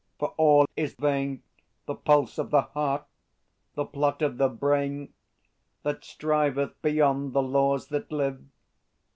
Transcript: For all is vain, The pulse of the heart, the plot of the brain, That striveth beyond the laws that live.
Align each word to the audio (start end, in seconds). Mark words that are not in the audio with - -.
For 0.17 0.29
all 0.35 0.65
is 0.75 0.95
vain, 0.95 1.43
The 1.85 1.93
pulse 1.93 2.39
of 2.39 2.49
the 2.49 2.63
heart, 2.63 3.05
the 3.75 3.85
plot 3.85 4.23
of 4.23 4.39
the 4.39 4.49
brain, 4.49 5.13
That 5.83 6.03
striveth 6.03 6.81
beyond 6.81 7.33
the 7.33 7.43
laws 7.43 7.89
that 7.89 8.11
live. 8.11 8.41